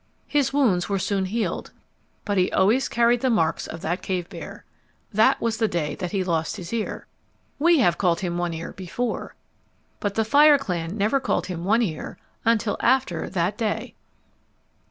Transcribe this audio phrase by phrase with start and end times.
[0.25, 1.71] His wounds were soon healed,
[2.25, 4.65] but he always carried the marks of that cave bear.
[5.13, 7.05] That was the day that he lost his ear.
[7.59, 9.35] We have called him One Ear before,
[9.99, 13.93] but the fire clan never called him One Ear until after that day.